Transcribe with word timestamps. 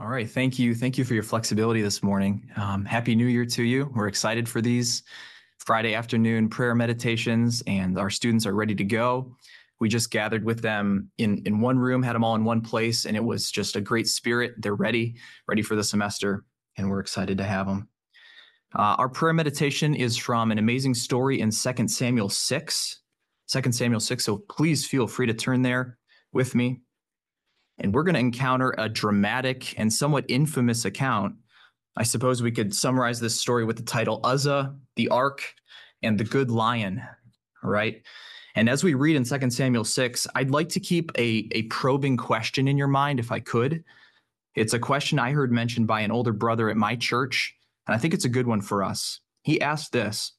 All 0.00 0.08
right. 0.08 0.30
Thank 0.30 0.58
you. 0.58 0.74
Thank 0.74 0.96
you 0.96 1.04
for 1.04 1.12
your 1.12 1.22
flexibility 1.22 1.82
this 1.82 2.02
morning. 2.02 2.50
Um, 2.56 2.86
Happy 2.86 3.14
New 3.14 3.26
Year 3.26 3.44
to 3.44 3.62
you. 3.62 3.92
We're 3.94 4.08
excited 4.08 4.48
for 4.48 4.62
these 4.62 5.02
Friday 5.58 5.94
afternoon 5.94 6.48
prayer 6.48 6.74
meditations, 6.74 7.62
and 7.66 7.98
our 7.98 8.08
students 8.08 8.46
are 8.46 8.54
ready 8.54 8.74
to 8.76 8.84
go. 8.84 9.36
We 9.78 9.90
just 9.90 10.10
gathered 10.10 10.42
with 10.42 10.62
them 10.62 11.10
in, 11.18 11.42
in 11.44 11.60
one 11.60 11.78
room, 11.78 12.02
had 12.02 12.14
them 12.14 12.24
all 12.24 12.34
in 12.34 12.44
one 12.44 12.62
place, 12.62 13.04
and 13.04 13.14
it 13.14 13.22
was 13.22 13.50
just 13.50 13.76
a 13.76 13.80
great 13.82 14.08
spirit. 14.08 14.54
They're 14.56 14.74
ready, 14.74 15.16
ready 15.46 15.60
for 15.60 15.76
the 15.76 15.84
semester, 15.84 16.46
and 16.78 16.88
we're 16.88 17.00
excited 17.00 17.36
to 17.36 17.44
have 17.44 17.66
them. 17.66 17.86
Uh, 18.74 18.96
our 18.96 19.08
prayer 19.10 19.34
meditation 19.34 19.94
is 19.94 20.16
from 20.16 20.50
an 20.50 20.56
amazing 20.56 20.94
story 20.94 21.42
in 21.42 21.50
2 21.50 21.88
Samuel 21.88 22.30
6. 22.30 23.00
2 23.48 23.72
Samuel 23.72 24.00
6. 24.00 24.24
So 24.24 24.38
please 24.48 24.86
feel 24.86 25.06
free 25.06 25.26
to 25.26 25.34
turn 25.34 25.60
there 25.60 25.98
with 26.32 26.54
me 26.54 26.80
and 27.80 27.94
we're 27.94 28.02
going 28.02 28.14
to 28.14 28.20
encounter 28.20 28.74
a 28.78 28.88
dramatic 28.88 29.78
and 29.78 29.92
somewhat 29.92 30.26
infamous 30.28 30.84
account. 30.84 31.34
I 31.96 32.02
suppose 32.02 32.42
we 32.42 32.52
could 32.52 32.74
summarize 32.74 33.20
this 33.20 33.40
story 33.40 33.64
with 33.64 33.76
the 33.76 33.82
title 33.82 34.20
Uzzah, 34.22 34.74
the 34.96 35.08
Ark, 35.08 35.54
and 36.02 36.18
the 36.18 36.24
Good 36.24 36.50
Lion. 36.50 37.02
right? 37.62 38.02
And 38.54 38.68
as 38.68 38.84
we 38.84 38.94
read 38.94 39.16
in 39.16 39.24
2 39.24 39.50
Samuel 39.50 39.84
6, 39.84 40.26
I'd 40.34 40.50
like 40.50 40.68
to 40.70 40.80
keep 40.80 41.10
a, 41.16 41.48
a 41.52 41.62
probing 41.64 42.16
question 42.16 42.68
in 42.68 42.76
your 42.76 42.88
mind 42.88 43.18
if 43.18 43.32
I 43.32 43.40
could. 43.40 43.84
It's 44.54 44.74
a 44.74 44.78
question 44.78 45.18
I 45.18 45.32
heard 45.32 45.52
mentioned 45.52 45.86
by 45.86 46.00
an 46.00 46.10
older 46.10 46.32
brother 46.32 46.68
at 46.68 46.76
my 46.76 46.96
church, 46.96 47.54
and 47.86 47.94
I 47.94 47.98
think 47.98 48.12
it's 48.12 48.24
a 48.24 48.30
good 48.30 48.46
one 48.46 48.60
for 48.60 48.82
us. 48.82 49.20
He 49.42 49.60
asked 49.60 49.92
this 49.92 50.32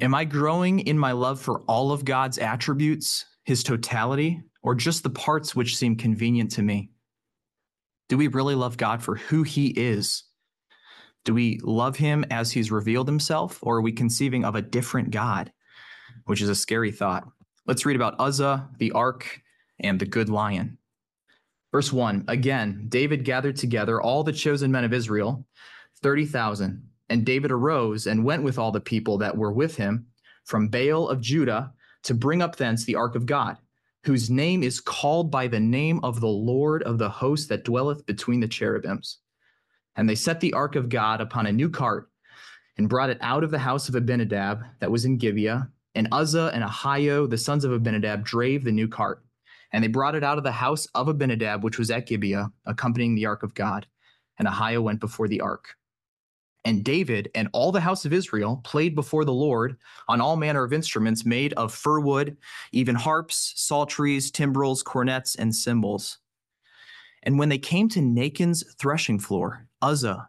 Am 0.00 0.14
I 0.14 0.24
growing 0.24 0.80
in 0.80 0.98
my 0.98 1.12
love 1.12 1.40
for 1.40 1.60
all 1.62 1.92
of 1.92 2.04
God's 2.04 2.38
attributes, 2.38 3.26
his 3.44 3.62
totality, 3.62 4.42
or 4.62 4.74
just 4.74 5.02
the 5.02 5.10
parts 5.10 5.54
which 5.54 5.76
seem 5.76 5.96
convenient 5.96 6.50
to 6.52 6.62
me? 6.62 6.90
Do 8.08 8.16
we 8.16 8.28
really 8.28 8.54
love 8.54 8.76
God 8.76 9.02
for 9.02 9.16
who 9.16 9.42
he 9.42 9.68
is? 9.68 10.24
Do 11.24 11.34
we 11.34 11.60
love 11.62 11.96
him 11.96 12.24
as 12.30 12.50
he's 12.50 12.70
revealed 12.70 13.08
himself, 13.08 13.58
or 13.62 13.76
are 13.76 13.82
we 13.82 13.92
conceiving 13.92 14.44
of 14.44 14.54
a 14.54 14.62
different 14.62 15.10
God, 15.10 15.52
which 16.26 16.42
is 16.42 16.48
a 16.48 16.54
scary 16.54 16.90
thought? 16.90 17.28
Let's 17.66 17.86
read 17.86 17.96
about 17.96 18.18
Uzzah, 18.18 18.68
the 18.78 18.92
ark, 18.92 19.40
and 19.78 20.00
the 20.00 20.06
good 20.06 20.28
lion. 20.28 20.78
Verse 21.70 21.92
1 21.92 22.24
Again, 22.28 22.86
David 22.88 23.24
gathered 23.24 23.56
together 23.56 24.00
all 24.02 24.24
the 24.24 24.32
chosen 24.32 24.72
men 24.72 24.84
of 24.84 24.92
Israel, 24.92 25.46
30,000. 26.02 26.88
And 27.08 27.26
David 27.26 27.50
arose 27.50 28.06
and 28.06 28.24
went 28.24 28.42
with 28.42 28.58
all 28.58 28.72
the 28.72 28.80
people 28.80 29.18
that 29.18 29.36
were 29.36 29.52
with 29.52 29.76
him 29.76 30.06
from 30.44 30.68
Baal 30.68 31.08
of 31.08 31.20
Judah 31.20 31.72
to 32.04 32.14
bring 32.14 32.40
up 32.40 32.56
thence 32.56 32.84
the 32.84 32.94
ark 32.94 33.14
of 33.14 33.26
God 33.26 33.58
whose 34.04 34.30
name 34.30 34.62
is 34.62 34.80
called 34.80 35.30
by 35.30 35.46
the 35.46 35.60
name 35.60 36.00
of 36.02 36.20
the 36.20 36.26
Lord 36.26 36.82
of 36.82 36.98
the 36.98 37.08
host 37.08 37.48
that 37.48 37.64
dwelleth 37.64 38.04
between 38.06 38.40
the 38.40 38.48
cherubims. 38.48 39.18
And 39.96 40.08
they 40.08 40.14
set 40.14 40.40
the 40.40 40.54
ark 40.54 40.74
of 40.74 40.88
God 40.88 41.20
upon 41.20 41.46
a 41.46 41.52
new 41.52 41.70
cart 41.70 42.08
and 42.78 42.88
brought 42.88 43.10
it 43.10 43.18
out 43.20 43.44
of 43.44 43.50
the 43.50 43.58
house 43.58 43.88
of 43.88 43.94
Abinadab 43.94 44.64
that 44.80 44.90
was 44.90 45.04
in 45.04 45.18
Gibeah. 45.18 45.68
And 45.94 46.08
Uzzah 46.10 46.50
and 46.54 46.64
Ahio, 46.64 47.28
the 47.28 47.38
sons 47.38 47.64
of 47.64 47.72
Abinadab, 47.72 48.24
drave 48.24 48.64
the 48.64 48.72
new 48.72 48.88
cart. 48.88 49.22
And 49.72 49.84
they 49.84 49.88
brought 49.88 50.14
it 50.14 50.24
out 50.24 50.38
of 50.38 50.44
the 50.44 50.52
house 50.52 50.86
of 50.94 51.08
Abinadab, 51.08 51.62
which 51.62 51.78
was 51.78 51.90
at 51.90 52.06
Gibeah, 52.06 52.50
accompanying 52.66 53.14
the 53.14 53.26
ark 53.26 53.42
of 53.42 53.54
God. 53.54 53.86
And 54.38 54.48
Ahio 54.48 54.82
went 54.82 55.00
before 55.00 55.28
the 55.28 55.42
ark. 55.42 55.76
And 56.64 56.84
David 56.84 57.28
and 57.34 57.48
all 57.52 57.72
the 57.72 57.80
house 57.80 58.04
of 58.04 58.12
Israel 58.12 58.60
played 58.62 58.94
before 58.94 59.24
the 59.24 59.32
Lord 59.32 59.76
on 60.08 60.20
all 60.20 60.36
manner 60.36 60.62
of 60.62 60.72
instruments 60.72 61.24
made 61.24 61.52
of 61.54 61.74
fir 61.74 61.98
wood, 61.98 62.36
even 62.70 62.94
harps, 62.94 63.52
psalteries, 63.56 64.30
timbrels, 64.30 64.82
cornets, 64.82 65.34
and 65.34 65.54
cymbals. 65.54 66.18
And 67.24 67.38
when 67.38 67.48
they 67.48 67.58
came 67.58 67.88
to 67.90 68.00
Nachon's 68.00 68.64
threshing 68.78 69.18
floor, 69.18 69.66
Uzzah 69.80 70.28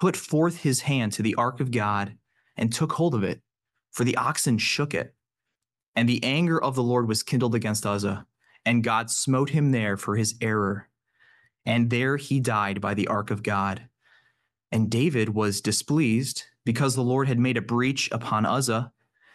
put 0.00 0.16
forth 0.16 0.58
his 0.58 0.80
hand 0.80 1.12
to 1.12 1.22
the 1.22 1.34
ark 1.36 1.60
of 1.60 1.70
God 1.70 2.16
and 2.56 2.72
took 2.72 2.92
hold 2.92 3.14
of 3.14 3.22
it, 3.22 3.42
for 3.92 4.04
the 4.04 4.16
oxen 4.16 4.58
shook 4.58 4.94
it. 4.94 5.14
And 5.96 6.08
the 6.08 6.22
anger 6.24 6.60
of 6.60 6.74
the 6.74 6.82
Lord 6.82 7.08
was 7.08 7.22
kindled 7.22 7.54
against 7.54 7.86
Uzzah, 7.86 8.26
and 8.64 8.84
God 8.84 9.10
smote 9.10 9.50
him 9.50 9.70
there 9.70 9.96
for 9.96 10.16
his 10.16 10.34
error. 10.40 10.88
And 11.66 11.90
there 11.90 12.16
he 12.16 12.40
died 12.40 12.80
by 12.80 12.94
the 12.94 13.06
ark 13.08 13.30
of 13.30 13.42
God. 13.42 13.88
And 14.74 14.90
David 14.90 15.28
was 15.28 15.60
displeased 15.60 16.46
because 16.64 16.96
the 16.96 17.02
Lord 17.02 17.28
had 17.28 17.38
made 17.38 17.56
a 17.56 17.62
breach 17.62 18.10
upon 18.10 18.44
Uzzah, 18.44 18.90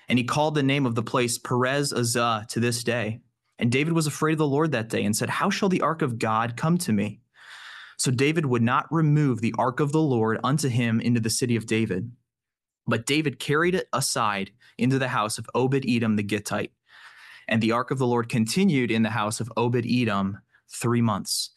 and 0.09 0.19
he 0.19 0.25
called 0.25 0.53
the 0.53 0.61
name 0.61 0.85
of 0.85 0.95
the 0.95 1.01
place 1.01 1.37
Perez 1.37 1.93
Uzzah 1.93 2.45
to 2.49 2.59
this 2.59 2.83
day. 2.83 3.21
And 3.57 3.71
David 3.71 3.93
was 3.93 4.05
afraid 4.05 4.33
of 4.33 4.39
the 4.39 4.47
Lord 4.47 4.73
that 4.73 4.89
day 4.89 5.01
and 5.01 5.15
said, 5.15 5.29
How 5.29 5.49
shall 5.49 5.69
the 5.69 5.79
ark 5.79 6.01
of 6.01 6.19
God 6.19 6.57
come 6.57 6.77
to 6.79 6.91
me? 6.91 7.21
So 7.95 8.11
David 8.11 8.47
would 8.47 8.61
not 8.61 8.91
remove 8.91 9.39
the 9.39 9.55
ark 9.57 9.79
of 9.79 9.93
the 9.93 10.01
Lord 10.01 10.39
unto 10.43 10.67
him 10.67 10.99
into 10.99 11.21
the 11.21 11.29
city 11.29 11.55
of 11.55 11.65
David. 11.65 12.11
But 12.85 13.05
David 13.05 13.39
carried 13.39 13.75
it 13.75 13.87
aside 13.93 14.51
into 14.77 14.99
the 14.99 15.07
house 15.07 15.37
of 15.37 15.49
Obed 15.55 15.85
Edom 15.87 16.17
the 16.17 16.23
Gittite. 16.23 16.73
And 17.47 17.63
the 17.63 17.71
ark 17.71 17.91
of 17.91 17.97
the 17.97 18.07
Lord 18.07 18.27
continued 18.27 18.91
in 18.91 19.03
the 19.03 19.09
house 19.11 19.39
of 19.39 19.49
Obed 19.55 19.85
Edom 19.89 20.39
three 20.67 21.01
months. 21.01 21.51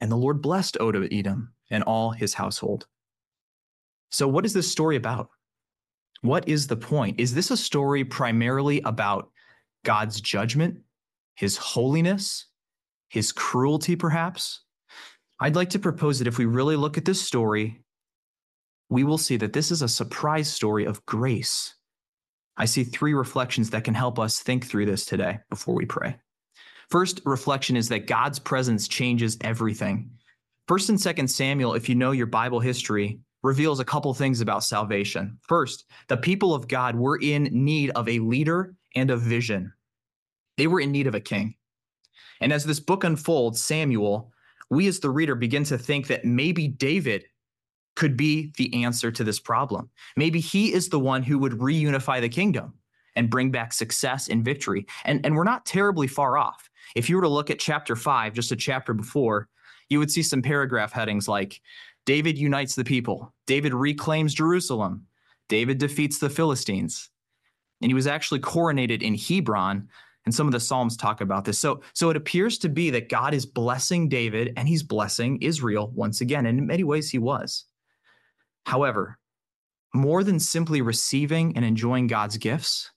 And 0.00 0.10
the 0.10 0.16
Lord 0.16 0.42
blessed 0.42 0.76
Obed 0.80 1.12
Edom 1.12 1.52
and 1.70 1.84
all 1.84 2.10
his 2.10 2.34
household. 2.34 2.88
So, 4.10 4.26
what 4.28 4.44
is 4.44 4.52
this 4.52 4.70
story 4.70 4.96
about? 4.96 5.28
What 6.22 6.48
is 6.48 6.66
the 6.66 6.76
point? 6.76 7.20
Is 7.20 7.34
this 7.34 7.50
a 7.50 7.56
story 7.56 8.04
primarily 8.04 8.80
about 8.84 9.30
God's 9.84 10.20
judgment, 10.20 10.80
his 11.34 11.56
holiness, 11.56 12.46
his 13.08 13.32
cruelty, 13.32 13.96
perhaps? 13.96 14.62
I'd 15.40 15.56
like 15.56 15.70
to 15.70 15.78
propose 15.78 16.18
that 16.18 16.26
if 16.26 16.38
we 16.38 16.46
really 16.46 16.76
look 16.76 16.98
at 16.98 17.04
this 17.04 17.22
story, 17.22 17.84
we 18.88 19.04
will 19.04 19.18
see 19.18 19.36
that 19.36 19.52
this 19.52 19.70
is 19.70 19.82
a 19.82 19.88
surprise 19.88 20.52
story 20.52 20.84
of 20.84 21.04
grace. 21.06 21.74
I 22.56 22.64
see 22.64 22.82
three 22.82 23.14
reflections 23.14 23.70
that 23.70 23.84
can 23.84 23.94
help 23.94 24.18
us 24.18 24.40
think 24.40 24.66
through 24.66 24.86
this 24.86 25.04
today 25.04 25.38
before 25.48 25.74
we 25.74 25.86
pray. 25.86 26.16
First 26.90 27.20
reflection 27.24 27.76
is 27.76 27.88
that 27.90 28.06
God's 28.06 28.38
presence 28.38 28.88
changes 28.88 29.36
everything. 29.42 30.10
First 30.66 30.88
and 30.88 31.00
second 31.00 31.28
Samuel, 31.28 31.74
if 31.74 31.88
you 31.88 31.94
know 31.94 32.10
your 32.10 32.26
Bible 32.26 32.60
history, 32.60 33.20
reveals 33.42 33.80
a 33.80 33.84
couple 33.84 34.12
things 34.14 34.40
about 34.40 34.64
salvation. 34.64 35.38
First, 35.42 35.84
the 36.08 36.16
people 36.16 36.54
of 36.54 36.68
God 36.68 36.96
were 36.96 37.18
in 37.20 37.44
need 37.52 37.90
of 37.90 38.08
a 38.08 38.18
leader 38.18 38.74
and 38.94 39.10
a 39.10 39.16
vision. 39.16 39.72
They 40.56 40.66
were 40.66 40.80
in 40.80 40.90
need 40.90 41.06
of 41.06 41.14
a 41.14 41.20
king. 41.20 41.54
And 42.40 42.52
as 42.52 42.64
this 42.64 42.80
book 42.80 43.04
unfolds, 43.04 43.62
Samuel, 43.62 44.32
we 44.70 44.86
as 44.86 45.00
the 45.00 45.10
reader 45.10 45.34
begin 45.34 45.64
to 45.64 45.78
think 45.78 46.08
that 46.08 46.24
maybe 46.24 46.68
David 46.68 47.24
could 47.96 48.16
be 48.16 48.52
the 48.56 48.84
answer 48.84 49.10
to 49.10 49.24
this 49.24 49.40
problem. 49.40 49.90
Maybe 50.16 50.40
he 50.40 50.72
is 50.72 50.88
the 50.88 51.00
one 51.00 51.22
who 51.22 51.38
would 51.38 51.52
reunify 51.52 52.20
the 52.20 52.28
kingdom 52.28 52.74
and 53.16 53.30
bring 53.30 53.50
back 53.50 53.72
success 53.72 54.28
and 54.28 54.44
victory. 54.44 54.86
And, 55.04 55.24
and 55.24 55.34
we're 55.34 55.42
not 55.42 55.66
terribly 55.66 56.06
far 56.06 56.38
off. 56.38 56.70
If 56.94 57.08
you 57.08 57.16
were 57.16 57.22
to 57.22 57.28
look 57.28 57.50
at 57.50 57.58
chapter 57.58 57.96
five, 57.96 58.34
just 58.34 58.52
a 58.52 58.56
chapter 58.56 58.94
before, 58.94 59.48
you 59.88 59.98
would 59.98 60.10
see 60.10 60.22
some 60.22 60.42
paragraph 60.42 60.92
headings 60.92 61.26
like 61.26 61.60
David 62.08 62.38
unites 62.38 62.74
the 62.74 62.84
people. 62.84 63.34
David 63.46 63.74
reclaims 63.74 64.32
Jerusalem. 64.32 65.04
David 65.50 65.76
defeats 65.76 66.18
the 66.18 66.30
Philistines. 66.30 67.10
And 67.82 67.90
he 67.90 67.94
was 67.94 68.06
actually 68.06 68.40
coronated 68.40 69.02
in 69.02 69.14
Hebron. 69.14 69.90
And 70.24 70.34
some 70.34 70.46
of 70.46 70.54
the 70.54 70.58
Psalms 70.58 70.96
talk 70.96 71.20
about 71.20 71.44
this. 71.44 71.58
So, 71.58 71.82
so 71.92 72.08
it 72.08 72.16
appears 72.16 72.56
to 72.60 72.70
be 72.70 72.88
that 72.88 73.10
God 73.10 73.34
is 73.34 73.44
blessing 73.44 74.08
David 74.08 74.54
and 74.56 74.66
he's 74.66 74.82
blessing 74.82 75.42
Israel 75.42 75.92
once 75.94 76.22
again. 76.22 76.46
And 76.46 76.58
in 76.58 76.66
many 76.66 76.82
ways, 76.82 77.10
he 77.10 77.18
was. 77.18 77.66
However, 78.64 79.18
more 79.94 80.24
than 80.24 80.40
simply 80.40 80.80
receiving 80.80 81.54
and 81.56 81.64
enjoying 81.64 82.06
God's 82.06 82.38
gifts, 82.38 82.90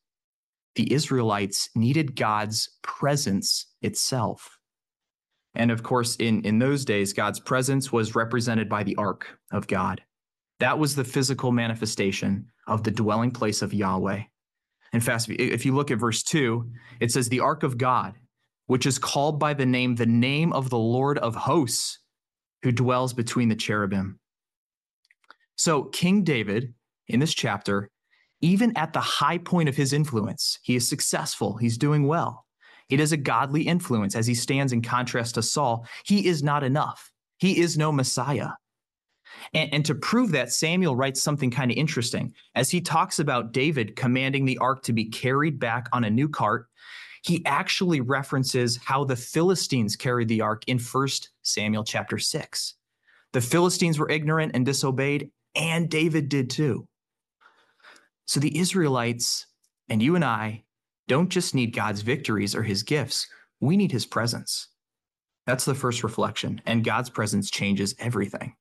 the 0.76 0.90
Israelites 0.94 1.70
needed 1.76 2.16
God's 2.16 2.70
presence 2.82 3.66
itself. 3.82 4.61
And 5.56 5.72
of 5.72 5.84
course, 5.84 6.16
in, 6.16 6.42
in 6.44 6.60
those 6.60 6.86
days, 6.86 7.14
God's 7.14 7.40
presence 7.40 7.92
was 7.92 8.16
represented 8.16 8.70
by 8.70 8.84
the 8.84 8.96
ark 8.96 9.28
of 9.52 9.68
God. 9.68 10.02
That 10.60 10.80
was 10.80 10.96
the 10.96 11.04
physical 11.04 11.52
manifestation 11.52 12.48
of 12.68 12.84
the 12.84 12.92
dwelling 12.92 13.32
place 13.32 13.62
of 13.62 13.74
Yahweh. 13.74 14.24
In 14.94 15.02
fact, 15.02 15.28
if 15.30 15.66
you 15.66 15.74
look 15.74 15.92
at 15.92 16.00
verse 16.00 16.24
2, 16.24 16.70
it 17.00 17.12
says, 17.12 17.30
The 17.30 17.40
ark 17.40 17.64
of 17.64 17.78
God, 17.78 18.14
which 18.68 18.86
is 18.86 19.00
called 19.00 19.40
by 19.40 19.54
the 19.54 19.66
name, 19.66 19.96
the 19.96 20.06
name 20.06 20.54
of 20.54 20.70
the 20.70 20.78
Lord 20.78 21.18
of 21.18 21.36
hosts, 21.36 22.00
who 22.64 22.72
dwells 22.72 23.14
between 23.14 23.50
the 23.50 23.56
cherubim. 23.56 24.20
So, 25.56 25.84
King 25.84 26.24
David, 26.24 26.74
in 27.08 27.20
this 27.20 27.34
chapter, 27.34 27.90
even 28.42 28.76
at 28.78 28.94
the 28.94 29.00
high 29.00 29.38
point 29.38 29.70
of 29.70 29.76
his 29.76 29.94
influence, 29.94 30.60
he 30.64 30.76
is 30.76 30.88
successful, 30.88 31.58
he's 31.58 31.78
doing 31.78 32.08
well. 32.08 32.46
It 32.92 33.00
is 33.00 33.14
a 33.14 33.18
godly 33.18 33.64
influence 33.64 34.16
as 34.16 34.28
he 34.28 34.36
stands 34.36 34.74
in 34.74 34.82
contrast 34.82 35.36
to 35.36 35.42
Saul. 35.42 35.88
He 36.06 36.28
is 36.28 36.44
not 36.44 36.64
enough. 36.64 37.12
He 37.38 37.60
is 37.60 37.78
no 37.78 37.92
Messiah. 37.92 38.50
And, 39.54 39.74
and, 39.74 39.86
to 39.86 39.96
prove 39.96 40.32
that, 40.32 40.52
Samuel 40.52 40.96
writes 40.96 41.22
something 41.22 41.50
kind 41.50 41.72
of 41.72 41.78
interesting. 41.78 42.34
As 42.54 42.70
he 42.70 42.82
talks 42.82 43.18
about 43.18 43.54
David 43.54 43.96
commanding 43.96 44.46
the 44.46 44.58
ark 44.58 44.84
to 44.84 44.94
be 44.94 45.06
carried 45.06 45.58
back 45.58 45.88
on 45.94 46.04
a 46.04 46.10
new 46.10 46.28
cart, 46.28 46.68
he 47.24 47.44
actually 47.46 48.02
references 48.02 48.78
how 48.84 49.06
the 49.06 49.16
Philistines 49.16 49.96
carried 49.96 50.28
the 50.28 50.42
ark 50.42 50.64
in 50.68 50.78
1 50.78 51.08
Samuel 51.44 51.86
chapter 51.86 52.18
6. 52.18 52.74
The 53.32 53.42
Philistines 53.42 53.98
were 53.98 54.10
ignorant 54.10 54.52
and 54.54 54.66
disobeyed, 54.66 55.32
and 55.56 55.90
David 55.90 56.28
did 56.28 56.50
too. 56.50 56.88
So 58.26 58.40
the 58.40 58.58
Israelites 58.58 59.48
and 59.88 60.04
you 60.04 60.16
and 60.16 60.26
I 60.26 60.64
don't 61.12 61.28
just 61.28 61.54
need 61.54 61.76
God's 61.76 62.04
victories 62.04 62.56
or 62.56 62.64
his 62.64 62.84
gifts, 62.84 63.28
we 63.60 63.76
need 63.76 63.92
his 63.92 64.06
presence. 64.06 64.70
That's 65.46 65.66
the 65.66 65.76
first 65.76 66.06
reflection, 66.06 66.62
and 66.66 66.86
God's 66.86 67.10
presence 67.10 67.52
changes 67.52 67.94
everything. 68.00 68.56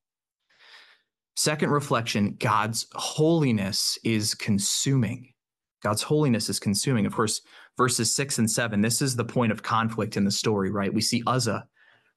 Second 1.37 1.71
reflection 1.71 2.35
God's 2.41 2.89
holiness 2.93 3.97
is 4.03 4.35
consuming. 4.35 5.33
God's 5.81 6.03
holiness 6.03 6.49
is 6.49 6.59
consuming. 6.59 7.07
Of 7.07 7.15
course, 7.15 7.41
verses 7.77 8.13
six 8.13 8.41
and 8.41 8.51
seven, 8.51 8.81
this 8.81 9.01
is 9.01 9.15
the 9.15 9.25
point 9.25 9.53
of 9.53 9.63
conflict 9.63 10.17
in 10.17 10.25
the 10.25 10.33
story, 10.33 10.73
right? 10.73 10.93
We 10.93 11.03
see 11.03 11.23
Uzzah 11.29 11.69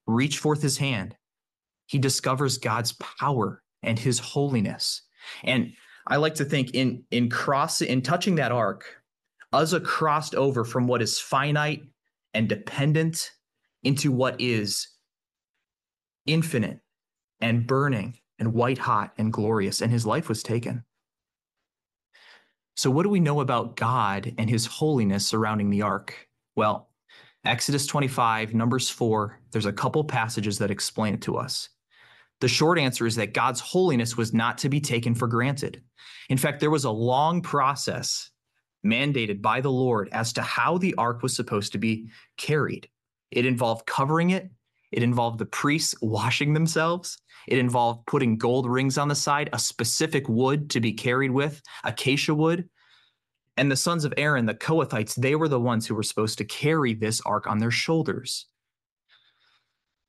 reach 0.08 0.40
forth 0.40 0.64
his 0.64 0.80
hand. 0.80 1.16
He 1.86 2.00
discovers 2.00 2.58
God's 2.58 2.94
power 3.20 3.62
and 3.84 4.00
his 4.00 4.18
holiness. 4.18 5.04
And 5.44 5.74
I 6.08 6.16
like 6.16 6.34
to 6.36 6.46
think 6.46 6.72
in 6.72 7.04
in 7.12 7.30
cross 7.30 7.82
in 7.84 8.02
touching 8.02 8.34
that 8.36 8.52
ark, 8.52 9.03
Uzzah 9.54 9.82
crossed 9.82 10.34
over 10.34 10.66
from 10.66 10.88
what 10.88 11.02
is 11.02 11.20
finite 11.20 11.84
and 12.34 12.50
dependent 12.50 13.32
into 13.84 14.12
what 14.12 14.42
is 14.42 14.88
infinite 16.26 16.80
and 17.40 17.68
burning 17.68 18.18
and 18.40 18.54
white 18.54 18.80
hot 18.80 19.14
and 19.18 19.32
glorious, 19.32 19.82
and 19.82 19.92
his 19.92 20.06
life 20.06 20.28
was 20.28 20.42
taken. 20.42 20.84
So, 22.76 22.90
what 22.90 23.04
do 23.04 23.10
we 23.10 23.20
know 23.20 23.42
about 23.42 23.76
God 23.76 24.34
and 24.40 24.50
his 24.50 24.66
holiness 24.66 25.28
surrounding 25.28 25.70
the 25.70 25.84
ark? 25.84 26.28
Well, 26.56 26.90
Exodus 27.46 27.86
25, 27.86 28.56
Numbers 28.56 28.90
4, 28.90 29.40
there's 29.52 29.66
a 29.68 29.74
couple 29.74 30.04
passages 30.04 30.58
that 30.58 30.72
explain 30.72 31.14
it 31.14 31.22
to 31.22 31.38
us. 31.38 31.70
The 32.42 32.48
short 32.48 32.80
answer 32.80 33.06
is 33.06 33.16
that 33.18 33.34
God's 33.34 33.60
holiness 33.60 34.18
was 34.18 34.34
not 34.34 34.58
to 34.60 34.70
be 34.70 34.82
taken 34.82 35.14
for 35.14 35.28
granted. 35.28 35.82
In 36.30 36.38
fact, 36.38 36.60
there 36.60 36.72
was 36.72 36.86
a 36.86 36.92
long 36.92 37.42
process 37.42 38.32
mandated 38.86 39.42
by 39.42 39.62
the 39.62 39.72
Lord 39.72 40.10
as 40.12 40.34
to 40.34 40.42
how 40.42 40.78
the 40.78 40.96
ark 40.96 41.24
was 41.24 41.36
supposed 41.36 41.72
to 41.72 41.78
be 41.78 42.10
carried. 42.38 42.88
It 43.32 43.46
involved 43.46 43.86
covering 43.86 44.32
it, 44.32 44.50
it 44.92 45.04
involved 45.04 45.40
the 45.40 45.46
priests 45.46 45.96
washing 46.02 46.54
themselves, 46.54 47.18
it 47.48 47.58
involved 47.58 48.06
putting 48.06 48.38
gold 48.38 48.70
rings 48.70 48.98
on 48.98 49.08
the 49.08 49.16
side, 49.16 49.50
a 49.54 49.60
specific 49.60 50.30
wood 50.30 50.70
to 50.72 50.80
be 50.80 50.94
carried 50.94 51.32
with, 51.32 51.62
acacia 51.84 52.34
wood. 52.34 52.70
And 53.58 53.72
the 53.72 53.76
sons 53.76 54.06
of 54.06 54.14
Aaron, 54.18 54.46
the 54.46 54.54
Kohathites, 54.54 55.16
they 55.16 55.36
were 55.36 55.48
the 55.48 55.60
ones 55.60 55.86
who 55.86 55.96
were 55.96 56.04
supposed 56.04 56.38
to 56.40 56.46
carry 56.46 56.94
this 56.94 57.22
ark 57.22 57.48
on 57.48 57.60
their 57.60 57.72
shoulders. 57.72 58.48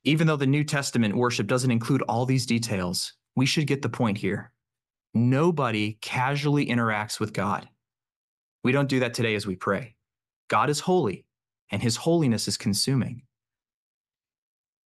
Even 0.04 0.26
though 0.26 0.36
the 0.36 0.46
New 0.46 0.64
Testament 0.64 1.16
worship 1.16 1.46
doesn't 1.46 1.70
include 1.70 2.02
all 2.02 2.26
these 2.26 2.46
details, 2.46 3.14
we 3.36 3.46
should 3.46 3.66
get 3.66 3.82
the 3.82 3.88
point 3.88 4.18
here. 4.18 4.52
Nobody 5.14 5.98
casually 6.00 6.66
interacts 6.66 7.20
with 7.20 7.32
God. 7.32 7.68
We 8.64 8.72
don't 8.72 8.88
do 8.88 9.00
that 9.00 9.14
today 9.14 9.34
as 9.34 9.46
we 9.46 9.56
pray. 9.56 9.94
God 10.48 10.70
is 10.70 10.80
holy, 10.80 11.26
and 11.70 11.82
his 11.82 11.96
holiness 11.96 12.48
is 12.48 12.56
consuming. 12.56 13.22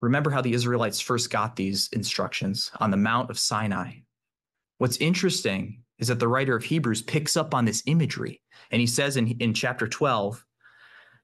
Remember 0.02 0.30
how 0.30 0.42
the 0.42 0.54
Israelites 0.54 1.02
first 1.02 1.30
got 1.30 1.56
these 1.56 1.90
instructions 1.92 2.72
on 2.80 2.92
the 2.92 2.98
Mount 2.98 3.30
of 3.30 3.38
Sinai. 3.38 3.92
What's 4.78 4.98
interesting 4.98 5.84
is 6.00 6.08
that 6.08 6.20
the 6.20 6.28
writer 6.28 6.56
of 6.56 6.64
Hebrews 6.64 7.02
picks 7.02 7.36
up 7.36 7.54
on 7.54 7.66
this 7.66 7.84
imagery, 7.88 8.42
and 8.72 8.80
he 8.80 8.88
says 8.88 9.18
in, 9.18 9.28
in 9.40 9.54
chapter 9.54 9.88
12 9.88 10.46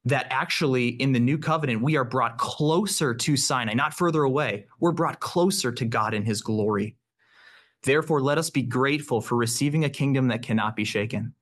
that 0.06 0.28
actually 0.30 0.90
in 0.90 1.14
the 1.14 1.20
new 1.20 1.38
covenant, 1.38 1.82
we 1.82 1.96
are 1.96 2.04
brought 2.04 2.38
closer 2.38 3.14
to 3.14 3.38
Sinai, 3.38 3.74
not 3.74 3.94
further 3.94 4.24
away. 4.24 4.66
We're 4.82 4.92
brought 4.92 5.22
closer 5.22 5.72
to 5.72 5.86
God 5.86 6.14
in 6.14 6.26
his 6.26 6.42
glory. 6.42 6.98
Therefore, 7.84 8.22
let 8.22 8.38
us 8.38 8.50
be 8.50 8.64
grateful 8.64 9.22
for 9.22 9.38
receiving 9.38 9.86
a 9.86 9.90
kingdom 9.90 10.28
that 10.28 10.42
cannot 10.42 10.76
be 10.76 10.84
shaken. 10.84 11.36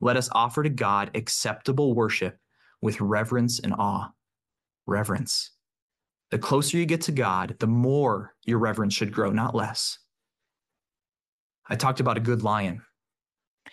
Let 0.00 0.16
us 0.16 0.28
offer 0.32 0.62
to 0.62 0.68
God 0.68 1.10
acceptable 1.14 1.94
worship 1.94 2.38
with 2.82 3.00
reverence 3.00 3.60
and 3.60 3.72
awe. 3.74 4.10
Reverence. 4.86 5.50
The 6.30 6.38
closer 6.38 6.76
you 6.76 6.86
get 6.86 7.02
to 7.02 7.12
God, 7.12 7.56
the 7.60 7.66
more 7.66 8.34
your 8.44 8.58
reverence 8.58 8.94
should 8.94 9.12
grow, 9.12 9.30
not 9.30 9.54
less. 9.54 9.98
I 11.68 11.76
talked 11.76 12.00
about 12.00 12.16
a 12.16 12.20
good 12.20 12.42
lion. 12.42 12.82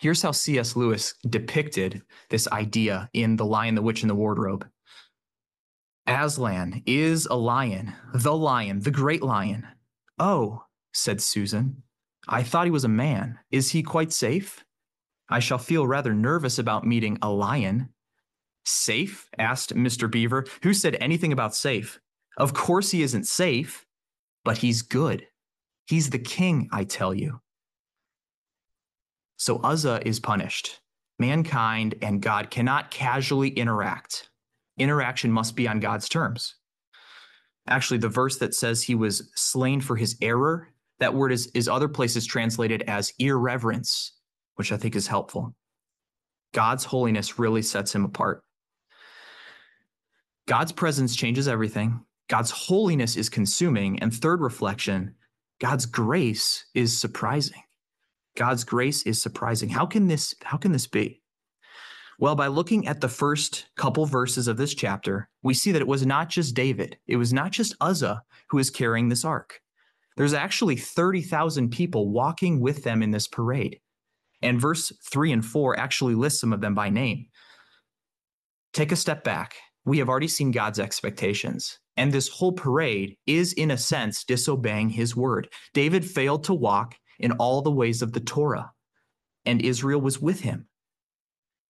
Here's 0.00 0.22
how 0.22 0.32
C.S. 0.32 0.74
Lewis 0.74 1.14
depicted 1.28 2.02
this 2.30 2.48
idea 2.48 3.08
in 3.12 3.36
The 3.36 3.46
Lion, 3.46 3.74
the 3.74 3.82
Witch, 3.82 4.02
and 4.02 4.10
the 4.10 4.14
Wardrobe. 4.14 4.66
Aslan 6.06 6.82
is 6.86 7.26
a 7.26 7.36
lion, 7.36 7.94
the 8.12 8.34
lion, 8.34 8.80
the 8.80 8.90
great 8.90 9.22
lion. 9.22 9.66
Oh, 10.18 10.64
said 10.92 11.22
Susan, 11.22 11.82
I 12.28 12.42
thought 12.42 12.66
he 12.66 12.70
was 12.70 12.84
a 12.84 12.88
man. 12.88 13.38
Is 13.50 13.70
he 13.70 13.82
quite 13.82 14.12
safe? 14.12 14.63
I 15.30 15.40
shall 15.40 15.58
feel 15.58 15.86
rather 15.86 16.14
nervous 16.14 16.58
about 16.58 16.86
meeting 16.86 17.18
a 17.22 17.30
lion. 17.30 17.90
Safe? 18.64 19.28
asked 19.38 19.74
Mr. 19.74 20.10
Beaver. 20.10 20.46
Who 20.62 20.74
said 20.74 20.96
anything 21.00 21.32
about 21.32 21.54
safe? 21.54 22.00
Of 22.36 22.54
course 22.54 22.90
he 22.90 23.02
isn't 23.02 23.26
safe, 23.26 23.86
but 24.44 24.58
he's 24.58 24.82
good. 24.82 25.26
He's 25.86 26.10
the 26.10 26.18
king, 26.18 26.68
I 26.72 26.84
tell 26.84 27.14
you. 27.14 27.40
So 29.36 29.58
Uzzah 29.58 30.06
is 30.06 30.20
punished. 30.20 30.80
Mankind 31.18 31.94
and 32.02 32.20
God 32.20 32.50
cannot 32.50 32.90
casually 32.90 33.50
interact. 33.50 34.30
Interaction 34.78 35.30
must 35.30 35.54
be 35.54 35.68
on 35.68 35.80
God's 35.80 36.08
terms. 36.08 36.56
Actually, 37.68 37.98
the 37.98 38.08
verse 38.08 38.38
that 38.38 38.54
says 38.54 38.82
he 38.82 38.94
was 38.94 39.30
slain 39.34 39.80
for 39.80 39.96
his 39.96 40.16
error, 40.20 40.68
that 40.98 41.14
word 41.14 41.32
is, 41.32 41.46
is 41.54 41.68
other 41.68 41.88
places 41.88 42.26
translated 42.26 42.82
as 42.82 43.12
irreverence, 43.18 44.12
which 44.56 44.72
I 44.72 44.76
think 44.76 44.96
is 44.96 45.06
helpful. 45.06 45.54
God's 46.52 46.84
holiness 46.84 47.38
really 47.38 47.62
sets 47.62 47.94
him 47.94 48.04
apart. 48.04 48.42
God's 50.46 50.72
presence 50.72 51.16
changes 51.16 51.48
everything. 51.48 52.04
God's 52.28 52.50
holiness 52.50 53.16
is 53.16 53.28
consuming. 53.28 53.98
And 54.00 54.12
third 54.12 54.40
reflection, 54.40 55.14
God's 55.60 55.86
grace 55.86 56.66
is 56.74 56.98
surprising. 56.98 57.62
God's 58.36 58.64
grace 58.64 59.02
is 59.04 59.22
surprising. 59.22 59.68
How 59.68 59.86
can 59.86 60.08
this 60.08 60.34
how 60.42 60.56
can 60.56 60.72
this 60.72 60.86
be? 60.86 61.22
Well, 62.18 62.36
by 62.36 62.46
looking 62.46 62.86
at 62.86 63.00
the 63.00 63.08
first 63.08 63.66
couple 63.76 64.06
verses 64.06 64.46
of 64.46 64.56
this 64.56 64.74
chapter, 64.74 65.28
we 65.42 65.54
see 65.54 65.72
that 65.72 65.82
it 65.82 65.88
was 65.88 66.06
not 66.06 66.28
just 66.28 66.54
David, 66.54 66.98
it 67.06 67.16
was 67.16 67.32
not 67.32 67.50
just 67.50 67.74
Uzzah 67.80 68.22
who 68.50 68.58
is 68.58 68.70
carrying 68.70 69.08
this 69.08 69.24
ark. 69.24 69.60
There's 70.16 70.32
actually 70.32 70.76
30,000 70.76 71.70
people 71.70 72.12
walking 72.12 72.60
with 72.60 72.84
them 72.84 73.02
in 73.02 73.10
this 73.10 73.26
parade. 73.26 73.80
And 74.44 74.60
verse 74.60 74.92
3 75.10 75.32
and 75.32 75.44
4 75.44 75.78
actually 75.78 76.14
list 76.14 76.38
some 76.38 76.52
of 76.52 76.60
them 76.60 76.74
by 76.74 76.90
name. 76.90 77.26
Take 78.74 78.92
a 78.92 78.96
step 78.96 79.24
back. 79.24 79.56
We 79.86 79.98
have 79.98 80.08
already 80.08 80.28
seen 80.28 80.50
God's 80.50 80.78
expectations. 80.78 81.78
And 81.96 82.12
this 82.12 82.28
whole 82.28 82.52
parade 82.52 83.16
is, 83.26 83.54
in 83.54 83.70
a 83.70 83.78
sense, 83.78 84.22
disobeying 84.22 84.90
his 84.90 85.16
word. 85.16 85.48
David 85.72 86.04
failed 86.04 86.44
to 86.44 86.54
walk 86.54 86.96
in 87.18 87.32
all 87.32 87.62
the 87.62 87.70
ways 87.70 88.02
of 88.02 88.12
the 88.12 88.20
Torah, 88.20 88.72
and 89.46 89.62
Israel 89.62 90.00
was 90.00 90.20
with 90.20 90.40
him. 90.40 90.66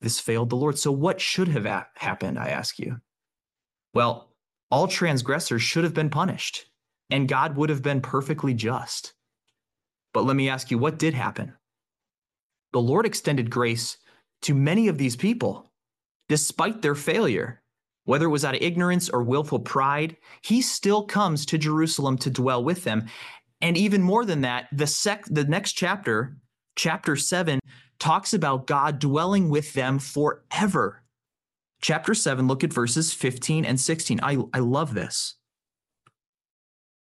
This 0.00 0.18
failed 0.18 0.50
the 0.50 0.56
Lord. 0.56 0.78
So, 0.78 0.90
what 0.90 1.20
should 1.20 1.48
have 1.48 1.66
happened, 1.94 2.38
I 2.38 2.48
ask 2.48 2.78
you? 2.78 2.96
Well, 3.92 4.32
all 4.70 4.88
transgressors 4.88 5.62
should 5.62 5.84
have 5.84 5.94
been 5.94 6.10
punished, 6.10 6.64
and 7.10 7.28
God 7.28 7.56
would 7.56 7.70
have 7.70 7.82
been 7.82 8.00
perfectly 8.00 8.54
just. 8.54 9.14
But 10.12 10.24
let 10.24 10.36
me 10.36 10.48
ask 10.48 10.70
you, 10.70 10.78
what 10.78 10.98
did 10.98 11.14
happen? 11.14 11.54
The 12.74 12.82
Lord 12.82 13.06
extended 13.06 13.50
grace 13.50 13.98
to 14.42 14.52
many 14.52 14.88
of 14.88 14.98
these 14.98 15.14
people, 15.14 15.70
despite 16.28 16.82
their 16.82 16.96
failure. 16.96 17.62
Whether 18.02 18.26
it 18.26 18.30
was 18.30 18.44
out 18.44 18.56
of 18.56 18.62
ignorance 18.62 19.08
or 19.08 19.22
willful 19.22 19.60
pride, 19.60 20.16
he 20.42 20.60
still 20.60 21.04
comes 21.04 21.46
to 21.46 21.56
Jerusalem 21.56 22.18
to 22.18 22.30
dwell 22.30 22.64
with 22.64 22.82
them. 22.82 23.06
And 23.60 23.76
even 23.76 24.02
more 24.02 24.24
than 24.24 24.40
that, 24.40 24.66
the 24.72 24.88
sec 24.88 25.24
the 25.26 25.44
next 25.44 25.74
chapter, 25.74 26.36
chapter 26.74 27.14
7, 27.14 27.60
talks 28.00 28.34
about 28.34 28.66
God 28.66 28.98
dwelling 28.98 29.50
with 29.50 29.72
them 29.74 30.00
forever. 30.00 31.04
Chapter 31.80 32.12
7, 32.12 32.48
look 32.48 32.64
at 32.64 32.72
verses 32.72 33.14
15 33.14 33.64
and 33.64 33.78
16. 33.78 34.18
I, 34.20 34.38
I 34.52 34.58
love 34.58 34.94
this. 34.94 35.36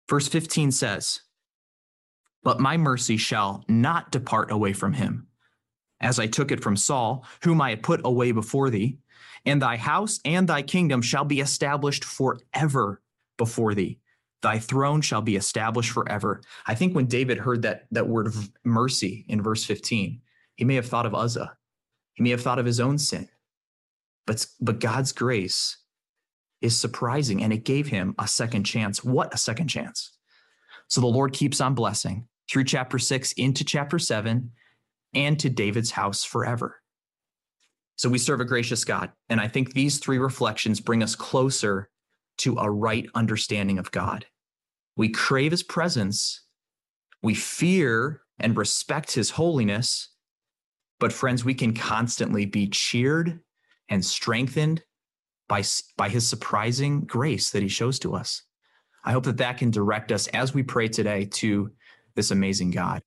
Verse 0.08 0.30
15 0.30 0.72
says, 0.72 1.20
But 2.44 2.62
my 2.62 2.78
mercy 2.78 3.18
shall 3.18 3.66
not 3.68 4.10
depart 4.10 4.52
away 4.52 4.72
from 4.72 4.94
him, 4.94 5.28
as 6.02 6.20
I 6.20 6.28
took 6.28 6.52
it 6.52 6.64
from 6.64 6.78
Saul, 6.78 7.26
whom 7.44 7.62
I 7.62 7.72
had 7.72 7.84
put 7.84 8.02
away 8.04 8.32
before 8.32 8.70
thee 8.70 8.98
and 9.46 9.62
thy 9.62 9.78
house 9.78 10.20
and 10.26 10.48
thy 10.48 10.62
kingdom 10.62 11.02
shall 11.02 11.26
be 11.26 11.40
established 11.40 12.04
forever 12.04 13.02
before 13.38 13.74
thee. 13.74 14.00
Thy 14.42 14.60
throne 14.60 15.02
shall 15.02 15.22
be 15.22 15.36
established 15.36 15.92
forever. 15.92 16.42
I 16.66 16.76
think 16.76 16.96
when 16.96 17.08
David 17.08 17.38
heard 17.38 17.62
that, 17.64 17.88
that 17.92 18.08
word 18.08 18.28
of 18.28 18.50
mercy 18.64 19.26
in 19.28 19.42
verse 19.42 19.66
15, 19.66 20.22
he 20.56 20.66
may 20.66 20.76
have 20.76 20.86
thought 20.86 21.06
of 21.06 21.16
Uzzah. 21.16 21.58
He 22.14 22.24
may 22.24 22.30
have 22.30 22.42
thought 22.42 22.60
of 22.60 22.66
his 22.66 22.80
own 22.80 22.98
sin. 22.98 23.28
But, 24.26 24.46
but 24.62 24.80
God's 24.80 25.12
grace 25.12 25.78
is 26.62 26.80
surprising 26.80 27.42
and 27.42 27.52
it 27.52 27.64
gave 27.64 27.88
him 27.88 28.16
a 28.20 28.28
second 28.28 28.64
chance. 28.64 29.04
What 29.04 29.34
a 29.34 29.38
second 29.38 29.68
chance! 29.68 30.12
So 30.88 31.02
the 31.02 31.08
Lord 31.08 31.34
keeps 31.34 31.62
on 31.62 31.76
blessing 31.76 32.28
through 32.50 32.66
chapter 32.66 33.00
six 33.00 33.32
into 33.34 33.64
chapter 33.64 34.00
seven 34.00 34.52
and 35.14 35.40
to 35.40 35.50
David's 35.50 35.92
house 35.92 36.24
forever. 36.24 36.82
So 37.96 38.10
we 38.10 38.18
serve 38.18 38.40
a 38.40 38.46
gracious 38.46 38.86
God. 38.86 39.12
And 39.28 39.42
I 39.42 39.48
think 39.48 39.74
these 39.74 40.00
three 40.00 40.20
reflections 40.20 40.80
bring 40.80 41.04
us 41.04 41.16
closer 41.16 41.90
to 42.38 42.58
a 42.58 42.70
right 42.70 43.06
understanding 43.14 43.78
of 43.78 43.92
God. 43.92 44.26
We 44.96 45.10
crave 45.10 45.52
his 45.52 45.64
presence, 45.64 46.44
we 47.22 47.36
fear 47.36 48.22
and 48.40 48.56
respect 48.56 49.14
his 49.14 49.32
holiness. 49.32 50.10
But, 51.00 51.14
friends, 51.14 51.46
we 51.46 51.54
can 51.54 51.74
constantly 51.74 52.46
be 52.46 52.68
cheered 52.68 53.40
and 53.88 54.04
strengthened 54.04 54.84
by, 55.48 55.64
by 55.98 56.10
his 56.10 56.28
surprising 56.28 57.02
grace 57.02 57.52
that 57.52 57.64
he 57.64 57.70
shows 57.70 58.00
to 58.00 58.16
us. 58.16 58.44
I 59.04 59.12
hope 59.14 59.24
that 59.26 59.38
that 59.38 59.58
can 59.58 59.72
direct 59.72 60.12
us 60.12 60.28
as 60.28 60.54
we 60.54 60.64
pray 60.64 60.88
today 60.88 61.26
to 61.26 61.72
this 62.16 62.32
amazing 62.32 62.72
God. 62.72 63.02